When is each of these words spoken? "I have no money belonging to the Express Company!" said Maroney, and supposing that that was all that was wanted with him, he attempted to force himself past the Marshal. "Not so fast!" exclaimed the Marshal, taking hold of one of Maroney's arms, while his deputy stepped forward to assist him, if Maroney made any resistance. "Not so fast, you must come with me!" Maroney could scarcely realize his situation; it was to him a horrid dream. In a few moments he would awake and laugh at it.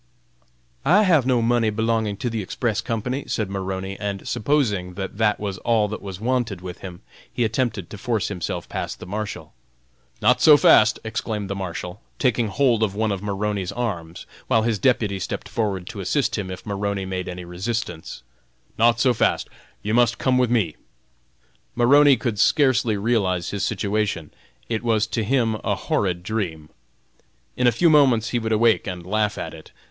"I 0.83 1.03
have 1.03 1.27
no 1.27 1.43
money 1.43 1.69
belonging 1.69 2.17
to 2.17 2.29
the 2.31 2.41
Express 2.41 2.81
Company!" 2.81 3.25
said 3.27 3.51
Maroney, 3.51 3.99
and 3.99 4.27
supposing 4.27 4.95
that 4.95 5.19
that 5.19 5.39
was 5.39 5.59
all 5.59 5.87
that 5.89 6.01
was 6.01 6.19
wanted 6.19 6.59
with 6.59 6.79
him, 6.79 7.01
he 7.31 7.43
attempted 7.43 7.87
to 7.91 7.99
force 7.99 8.27
himself 8.29 8.67
past 8.67 8.99
the 8.99 9.05
Marshal. 9.05 9.53
"Not 10.19 10.41
so 10.41 10.57
fast!" 10.57 10.97
exclaimed 11.03 11.51
the 11.51 11.55
Marshal, 11.55 12.01
taking 12.17 12.47
hold 12.47 12.81
of 12.81 12.95
one 12.95 13.11
of 13.11 13.21
Maroney's 13.21 13.71
arms, 13.71 14.25
while 14.47 14.63
his 14.63 14.79
deputy 14.79 15.19
stepped 15.19 15.47
forward 15.47 15.85
to 15.89 15.99
assist 15.99 16.35
him, 16.35 16.49
if 16.49 16.65
Maroney 16.65 17.05
made 17.05 17.29
any 17.29 17.45
resistance. 17.45 18.23
"Not 18.79 18.99
so 18.99 19.13
fast, 19.13 19.49
you 19.83 19.93
must 19.93 20.17
come 20.17 20.39
with 20.39 20.49
me!" 20.49 20.75
Maroney 21.75 22.17
could 22.17 22.39
scarcely 22.39 22.97
realize 22.97 23.51
his 23.51 23.63
situation; 23.63 24.31
it 24.67 24.81
was 24.81 25.05
to 25.05 25.23
him 25.23 25.57
a 25.63 25.75
horrid 25.75 26.23
dream. 26.23 26.69
In 27.55 27.67
a 27.67 27.71
few 27.71 27.91
moments 27.91 28.29
he 28.29 28.39
would 28.39 28.51
awake 28.51 28.87
and 28.87 29.05
laugh 29.05 29.37
at 29.37 29.53
it. 29.53 29.71